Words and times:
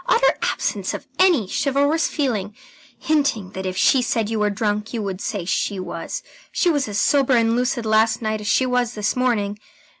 Utter 0.07 0.33
absence 0.41 0.95
of 0.95 1.05
any 1.19 1.47
chivalrous 1.47 2.07
feeling 2.07 2.55
hinting 2.97 3.51
that 3.51 3.67
if 3.67 3.77
she 3.77 4.01
said 4.01 4.31
you 4.31 4.39
were 4.39 4.49
drunk, 4.49 4.95
you 4.95 5.03
would 5.03 5.21
say 5.21 5.45
she 5.45 5.79
was. 5.79 6.23
She 6.51 6.71
was 6.71 6.87
as 6.87 6.99
sober 6.99 7.33
and 7.35 7.55
lucid 7.55 7.85
last 7.85 8.19
night 8.19 8.41
as 8.41 8.47
she 8.47 8.65
was 8.65 8.95
this 8.95 9.15
morning. 9.15 9.59